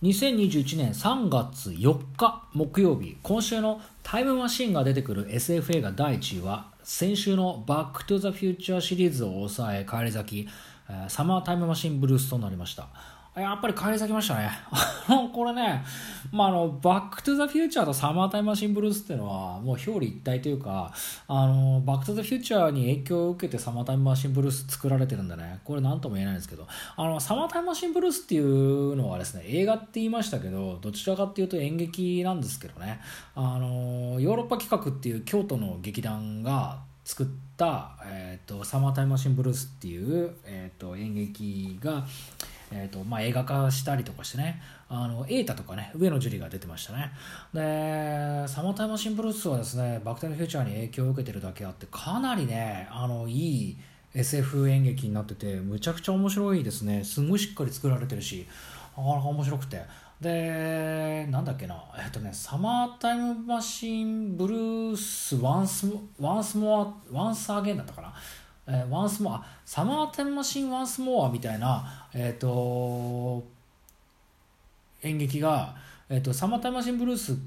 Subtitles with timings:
[0.00, 10.48] 2021年3月4日木曜日今週のタイムマシンが出てくる SF 映画第1位は先週のバックトゥザフューチャーシリーズを抑え返り咲き
[11.08, 12.86] サマータイムマシンブルースとなりました。
[13.40, 14.50] やっぱり返り咲きましたね。
[15.32, 15.84] これね、
[16.32, 20.92] まあ、あの、バックトゥザフューチャーとサマータイムマシンブルースっていうのは、もう表裏一体というか、
[21.26, 26.66] あの、バックトゥザフューチャーに影響を受けてサマータイムマシンブルース作られてるんでね、これ何とも言えないんですけど、
[26.96, 33.00] あの、サマータイムマシンブルースっていうのはですね、映画って言いましたけど、どちらかっていうと演劇なんですけどね、
[33.34, 37.26] あの、ヨーロッパ企画っていう京都の劇団が作っ
[37.56, 42.06] た、えっ、ー、と、サマータイムマシンブルースっていう、えっ、ー、と、演劇が、
[42.70, 47.12] えーとまあ、映画化したりとかしてね、あの、エータとかね、上野樹里が出てましたね。
[47.52, 53.76] で、サマータイムマシンブルースはですね、バクテリフューチャーに影響を受けてるだけあって、かなりね、あの、いい
[54.14, 57.04] SF 演劇になってて、むちゃくちゃ面白いですね。
[57.04, 58.46] すごいしっかり作られてるし、
[58.96, 59.82] なかなか面白くて。
[60.20, 65.86] で、なんだっけな、えっとね、サマータイムマシンブルースワンス、
[66.18, 68.12] ワンスモア、ワンスアゲンだったかな。
[68.68, 73.42] えー、ワンスモア、サマータイムマシンワンスモアみたいな、えっ、ー、と、
[75.02, 75.74] 演劇が、
[76.10, 77.38] えっ、ー、と、サマータイムマシンブルース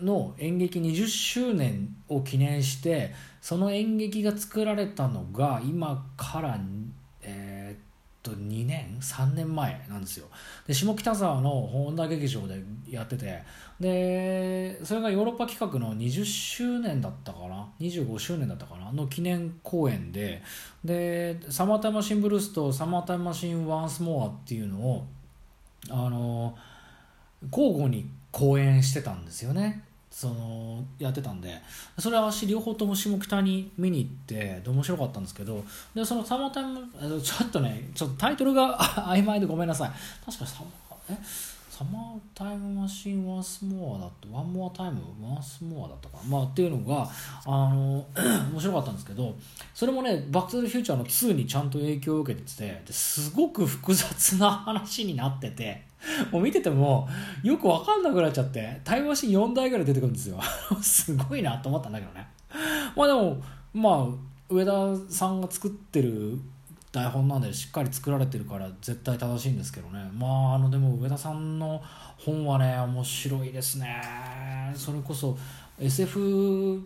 [0.00, 6.60] の演劇20周年を記念して、その演劇が作られたのが、今から、
[8.30, 10.26] と2年？3年前なんですよ。
[10.66, 13.42] で下北沢の本田劇場でやってて。
[13.78, 18.90] でそれがヨーロッパ企画の20周年だったかな？25周年だったかな？
[18.92, 20.42] の記念公演で。
[20.84, 25.06] でサマータイムマシンブルースとサマータイムマシンワンスモアっていうのを
[25.90, 26.56] あの
[27.50, 29.84] 交互に公演してたんですよね。
[30.16, 31.60] そのやってたんで
[31.98, 35.62] それは私両方とも下北に見に行ってで面白かったんですけど
[35.94, 38.78] でそのサマータイムちょっとねちょっとタイトルが
[39.12, 39.90] 曖昧でごめんなさい。
[40.24, 40.68] 確かサマ
[41.10, 41.18] え？
[41.68, 46.30] サマータイムマシンワンスモアだってワンモアタイムワンスモアだったかな？
[46.30, 47.06] まあっていうのが
[47.44, 48.02] あの
[48.50, 49.36] 面白かったんですけど
[49.74, 55.84] それもねバック・トゥ・ザ・フューチャーの2にちゃんと影響を受けててすごく複雑な話になってて。
[56.30, 57.08] もう見てても
[57.42, 60.40] よく分かんなくなっちゃってタイムマシン4台ぐらい出てくるんですよ。
[60.80, 62.26] すごいなと思ったんだけどね。
[62.96, 63.42] まあでも
[63.74, 64.06] まあ
[64.48, 64.72] 上田
[65.08, 66.38] さんが作ってる
[66.92, 70.10] 台本なんでしっかり作られてるから絶対正しいんですけどね。
[70.16, 71.82] まああのでも上田さんの
[72.18, 74.02] 本はね面白いですね。
[74.74, 75.36] それこそ
[75.78, 76.80] SF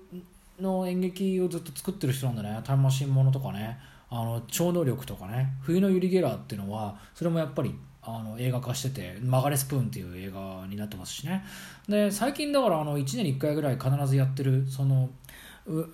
[0.60, 3.78] の演劇をずっと作ってる人なんでねタイムマシンものとかね
[4.10, 11.44] あの超能力とかね冬のユリ・ゲラーっていうのはそれもやっぱりあの映画化してて「マガレスプーン」っていう映画になってますしね。
[11.88, 15.10] で最近だからあの1年に1回ぐらい必ずやってるその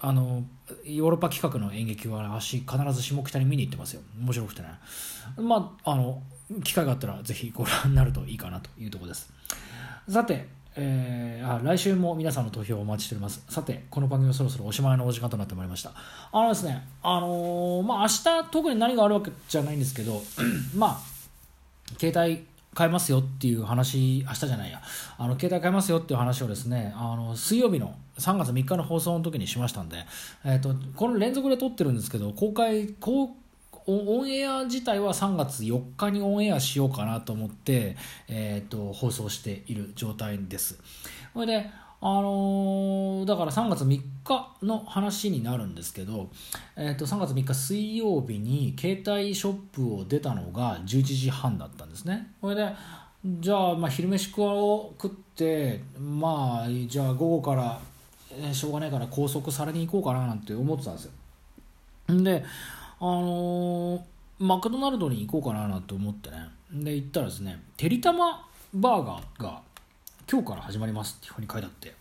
[0.01, 0.45] あの
[0.85, 4.03] ヨーロッパ企画の演劇は足必ず下北に見に行ってますよ。
[4.19, 4.69] 面白くてね。
[5.37, 6.23] まああの
[6.63, 9.33] 機会があったらぜひご覧になるといいかなというところです。
[10.09, 13.43] さてえー、あ来週も皆さんの投票をお待ちしております。
[13.49, 15.93] さてこの番組はそろそろおしまいのお時間となってまいりました。
[16.33, 20.23] あのですねあのー、まあ明日特に何があるわけじゃないんですけど
[20.77, 21.16] まあ
[21.99, 24.83] 携帯買えますよっていう話、明日じゃないや、
[25.17, 29.97] あの携帯買えますよっていう話をですね、あの水曜日の3月3日の放送の時にしましたんで、
[30.45, 33.35] えーと、この連続で撮ってるんですけど、公開、公
[33.89, 37.97] オンエア自体は3月4日にオンエアしようかなと思って、
[38.29, 40.79] えーと放送している状態です。
[41.33, 41.71] それで
[42.01, 46.29] あのー、だから3月3日の話になるんですけど、
[46.77, 52.35] えー、と3月3日水曜日に携帯ショップを出たのが11時半だったんですね。
[52.41, 52.71] これで
[53.41, 57.81] じゃあまあ昼飯食を食ってまあじゃあ午後から、
[58.31, 61.13] え、しょうがないから拘束されに行こうかななんて思ってたんですよ。
[62.23, 62.45] で
[63.01, 64.01] あのー、
[64.39, 66.37] マクドナルドに行こうかななんて思ってね
[66.71, 69.66] で行ったらですねてりたまバーガーが
[70.31, 71.95] 今日から始まりますっていうふうに書いてあって。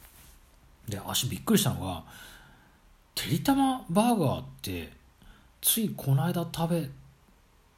[0.87, 2.03] で足びっくりしたのが
[3.15, 4.91] てりたまバーガーって
[5.61, 6.89] ついこの間食べ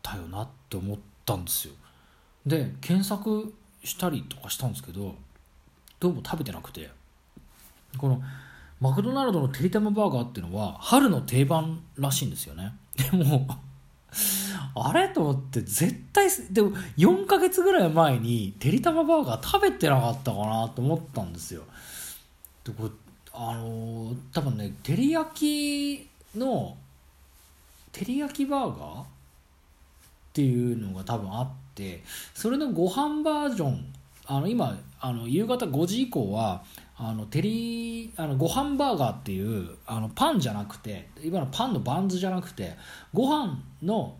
[0.01, 1.73] たよなって思ったんですよ。
[2.45, 3.53] で検索
[3.83, 5.15] したりとかしたんですけど
[5.99, 6.89] どうも食べてなくて。
[7.97, 8.21] この
[8.79, 12.73] マクドナルドのてりたまバーガーっていうのは春の定番らしいんですよね。
[12.95, 13.47] でも
[14.85, 15.09] あれ？
[15.09, 21.63] と思って絶対でも4ヶ月ぐらい前にてりたまバーガー食べてなかったかなと思ったんですよ。
[22.63, 22.89] でこれ
[23.33, 26.75] あのー、多分ね照り焼きの
[27.91, 29.05] 照り焼きバーガーっ
[30.33, 32.03] ていうのが多分あって
[32.33, 33.93] それのご飯バージョン
[34.27, 36.63] あの今あの夕方5時以降は
[36.97, 42.75] あのテリあのご飯バーガーっていうあのパンじゃなくて今のパンのバンズじゃなくて
[43.13, 44.15] ご飯の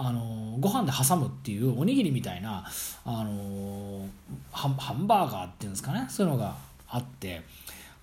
[0.00, 2.64] あのご飯で挟むっていうおにぎりみたいな
[3.04, 4.06] あの
[4.52, 6.54] ハンバーガーっていうんですかねそういうのが
[6.88, 7.42] あって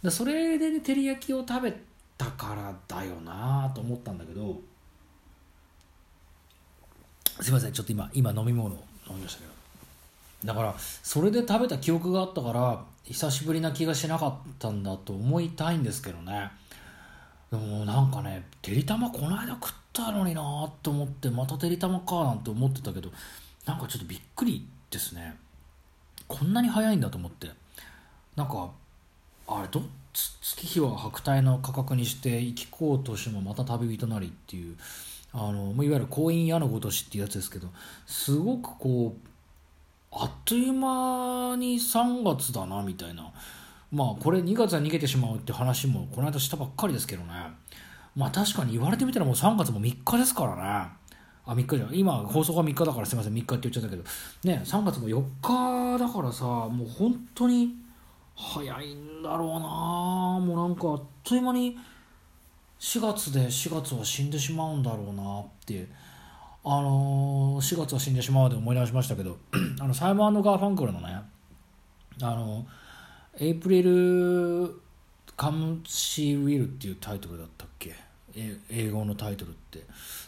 [0.03, 1.73] でそれで、ね、照り焼きを食べ
[2.17, 4.59] たからだよなと思ったんだけど
[7.41, 9.53] すいませんちょっと今今飲み物を飲みましたけど
[10.45, 16.51] だからそれで食べた記憶があったから久しぶりな気がしなかったんだと思いたいんですけどね。
[17.51, 23.11] でもなんかねてりたまこの間食ったのになと思ってまたてりたまかなんて思ってたけど
[23.65, 25.35] なんかちょっとびっくりですね。
[26.27, 27.49] こんなに早いんだと思って。
[28.35, 28.69] なんか
[29.47, 29.81] あれど
[30.13, 34.75] 月日は白帯の価格にして生きこうとしてもまた旅人なりっていう
[35.33, 37.67] あのいわゆる婚姻矢のごとしっていうやつですけど
[38.05, 39.27] すごくこう
[40.11, 43.31] あっという間に3月だなみたいな。
[43.91, 47.29] まあこれ2月は逃げてしまうって話もこの間したばっかりですけどね。
[48.15, 50.61] まあ確かに言われてみたらもう3月も3日ですからね。
[51.47, 51.93] あ3日じゃん。
[51.93, 53.33] 今放送が3日だからすいません。
[53.33, 54.03] 3日って言っちゃったけど。
[54.43, 57.75] ね3月も4日だからさもう本当に
[58.35, 60.45] 早いんだろうな。
[60.45, 61.77] もうなんかあっという間に
[62.79, 65.87] 4月で4月は死んでしまうんだろうなって。
[66.67, 69.37] あのー、4月は死んでしまうで思い出しましたけど。
[69.79, 71.21] あのサイモンガーファンクルのね
[72.21, 72.65] あの
[73.37, 74.81] エイプリル・
[75.35, 77.95] カム・シー・ウィルっていうタイトルだったっけ？
[78.69, 79.83] 英語のタイトルって。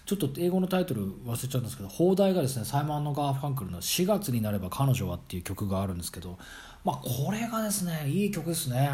[0.06, 6.40] ちょっと英語のタイトル忘れちゃったんですけど放題がですねサイモン・ガーファンクルの「4月になれば彼女は」っていう曲があるんですけど
[6.86, 8.90] まあこれがですねいい曲ですね。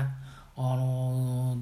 [0.55, 1.61] あのー、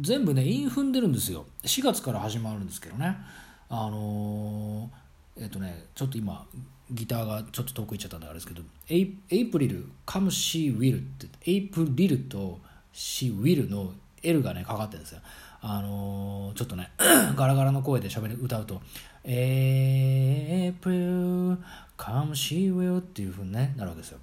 [0.00, 1.46] 全部ね韻踏んでるんですよ。
[1.64, 3.16] 4月から始まるんですけどね。
[3.68, 6.46] あのー、えっ、ー、とねちょっと今
[6.90, 12.60] ギターがちょっと遠く行っちゃったんであれですけどエイプリル「Come She Will」ってエイプリルと
[12.92, 13.92] 「She Will」の
[14.22, 15.20] L がねかかってるんですよ
[15.62, 16.90] あのー、ちょっとね
[17.36, 18.82] ガラガラの声で喋る歌うと
[19.24, 21.04] 「エイプリル
[21.96, 24.18] Come She Will」っていうふうに、ね、なるわけですよ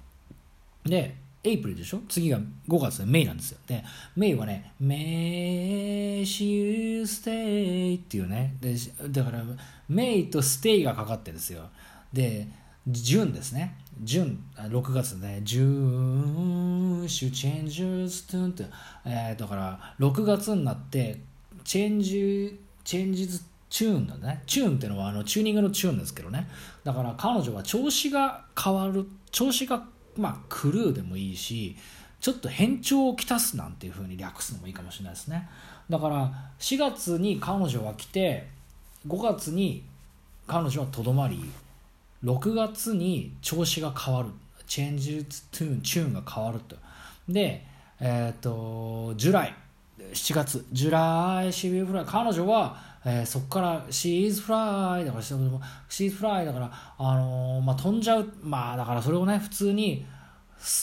[0.84, 2.00] でエイプリルでしょ？
[2.08, 2.38] 次が
[2.68, 3.58] 5月でメイなんですよ。
[3.66, 3.82] で、
[4.14, 8.54] メイはね、May she stay っていうね。
[8.60, 8.76] で、
[9.08, 9.42] だから、
[9.88, 11.68] メイとステイがかかってるんですよ。
[12.12, 12.48] で、
[12.86, 13.76] ジュンですね。
[14.02, 18.64] ジュン、6月ね、ジュン、シュチェンジューストゥンって、
[19.04, 21.20] えー、だから、6月になって、
[21.64, 24.42] change、changes tune だね。
[24.46, 26.48] tune っていうのはあのチューニングの tune ですけどね。
[26.84, 29.84] だから彼女は調子が変わる、調子が
[30.16, 31.76] まあ、狂うでもいいし
[32.20, 35.48] ちょっと変調をきたすなんていうふうに訳すのもいいかもしれないですね
[35.88, 38.48] だから4月に彼女は来て
[39.06, 39.84] 5月に
[40.46, 41.50] 彼女はとどまり
[42.24, 44.28] 6月に調子が変わる。
[44.66, 46.76] change tune、tune が変わると。
[47.28, 47.66] で
[48.00, 50.66] えっ、ー、と July。7月。
[50.72, 52.04] July she will fly。
[52.06, 58.32] 彼女はえー、そこから「she's fly」だから「she's fly」だから、あのー、まあ、飛んじゃう。
[58.42, 60.06] まあだからそれをね普通に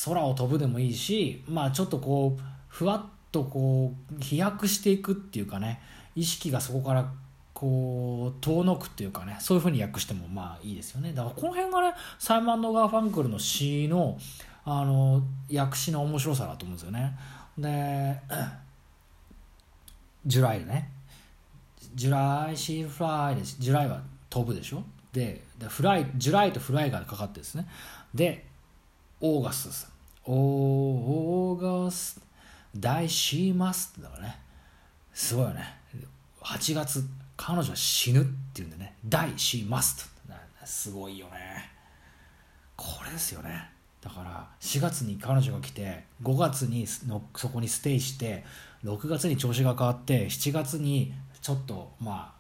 [0.06, 5.82] 空を飛ぶでもいいし、まあ、ちょっとこうふわっとこう飛躍していくっていうかね
[6.16, 7.10] 意識がそこから
[7.60, 11.12] こう遠のくっていうかねそういうふうに訳してもまあいいですよね。
[11.12, 14.18] だからこの辺がねサイモン&ガーファンクルの詩の
[14.64, 15.22] あの
[15.54, 17.18] 訳詞の面白さだと思うんですよね。
[17.58, 18.18] で
[20.26, 20.90] July ね。
[21.96, 23.58] July she fly です。
[23.60, 24.82] fly は飛ぶでしょ？
[25.12, 27.68] でで fly、July と fly がかかってですね。
[28.16, 28.46] で
[29.20, 29.92] August です。
[30.24, 34.40] August。die she must ってだからね。
[35.14, 35.78] すごいよね。
[36.42, 37.06] 8月
[37.42, 38.94] 彼女は死ぬっていうんでね。
[39.06, 40.12] die she must
[40.66, 41.72] すごいよね。
[42.76, 43.70] これですよね。
[44.02, 48.44] だから4月に彼女が来て5月にのそこにステイして
[48.84, 52.40] 6月に調子が変わって7月にちょっとまあ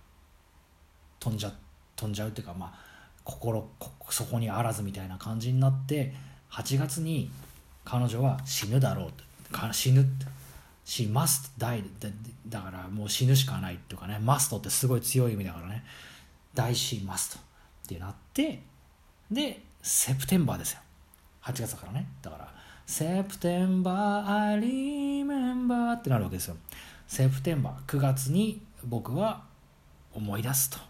[1.21, 1.53] 飛んじゃ
[1.95, 2.79] 飛んじゃうっていうかまあ
[3.23, 3.69] 心
[4.09, 6.13] そこにあらずみたいな感じになって
[6.51, 7.31] 8月に
[7.85, 9.73] 彼女は死ぬだろうと。
[9.73, 10.38] 死ぬって。
[10.89, 11.83] She must die
[12.47, 14.17] だからもう死ぬしかないっていうかね。
[14.19, 15.83] must ってすごい強い意味だからね。
[16.55, 17.41] die she must っ
[17.87, 18.63] てなって
[19.29, 20.79] でセプテンバーですよ。
[21.43, 22.07] 8月だからね。
[22.23, 22.51] だから
[22.87, 26.57] セプテンバー I remember ってなるわけですよ。
[27.05, 29.43] セプテンバー9月に僕は
[30.11, 30.81] 思い出すとっ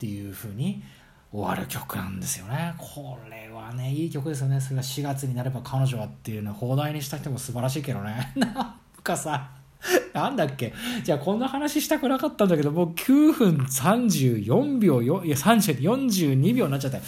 [0.00, 0.82] ていうふうに
[1.30, 2.74] 終わる曲なんですよね。
[2.76, 4.60] これはねいい曲ですよね。
[4.60, 8.34] それが4月になれば彼女はっていうのを放題にした人も素晴らしいけどね。
[9.08, 9.50] かさ
[10.12, 10.72] なんだっけ？
[11.02, 17.00] じゃあこんな話したくなかったんだけどもう9分34秒よいや30 42秒になっちゃったっ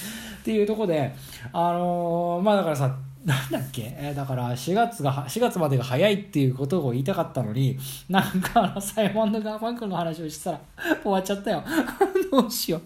[0.45, 1.15] ていうとこで
[1.53, 7.79] あのー、まあだからさなんだっけ、だから4月が4月までが早いっていうことを言いたかったのに
[8.09, 10.61] なんかあのサイモン&ガーファンクルの話をしてたら
[11.03, 11.63] 終わっちゃったよ。
[12.33, 12.81] どうしよ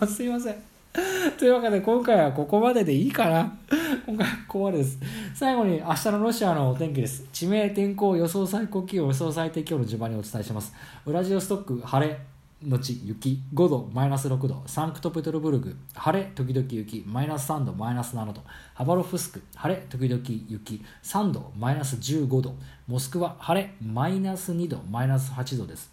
[0.00, 0.54] う、すいません。
[1.36, 3.52] というわけで今回はここまででいいかな。
[4.06, 4.98] 今回はここまでです。
[5.34, 7.24] 最後に明日のロシアのお天気です。
[7.32, 10.72] 地名天候予想最高気温予想最低気温の順番にお伝えします。
[11.04, 12.18] ウラジオストック晴れ
[12.66, 14.62] のち雪5度マイナス6度。
[14.66, 18.42] サンクトペテルブルグ晴れ時々雪マイナス3度マイナス7度。
[18.74, 22.54] ハバロフスク晴れ時々雪3度マイナス15度。
[22.86, 25.92] モスクワ晴れマイナス2度マイナス8度です。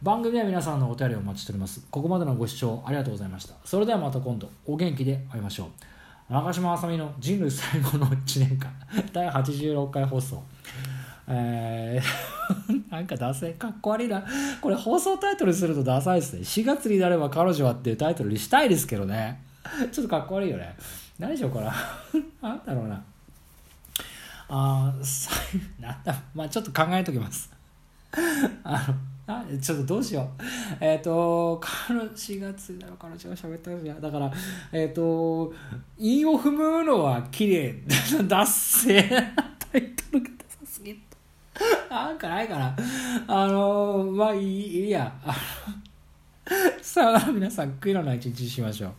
[0.00, 1.84] 番組では皆さんのお便りをお待ちしております。
[1.90, 3.54] ここまでのご視聴ありがとうございました。
[3.64, 5.97] それではまた今度お元気で会いましょう。
[6.28, 8.70] 中島あさみの人類最後の1年間。
[9.14, 10.42] 第86回放送。
[11.26, 13.54] えー、 なんかダサい。
[13.54, 14.22] かっこ悪いな。
[14.60, 16.40] これ放送タイトルするとダサいですね。
[16.40, 19.40] 4月になれば彼女はっていうタイトルにしたいですけどね。
[19.90, 20.76] ちょっとかっこ悪いよね。
[21.18, 21.74] 何しようかな。
[22.46, 23.02] なんだろうな。
[24.50, 26.14] あーなんだ。
[26.34, 27.50] まあちょっと考えときます。
[28.64, 28.94] あの
[29.60, 30.42] ちょっとどうしよう。
[30.80, 34.32] えっ、ー、と、彼4月になる彼女が喋ったじゃだから、
[34.72, 35.52] えっ、ー、と、
[35.98, 37.74] 韻を踏むのは綺麗。
[38.26, 40.98] だっせタイトルがダサすぎる。
[41.90, 42.76] なんかないかな。
[43.26, 45.12] あの、まあいいいいや。
[46.80, 48.92] さあ皆さん、悔いのない一日にしましょう。